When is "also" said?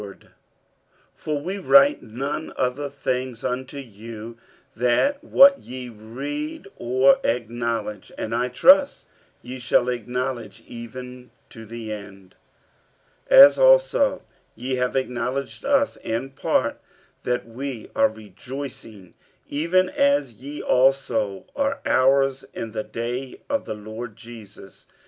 13.59-14.21, 20.63-21.45